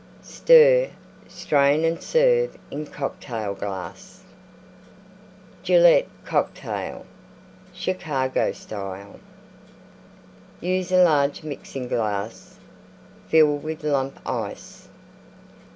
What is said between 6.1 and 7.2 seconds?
COCKTAIL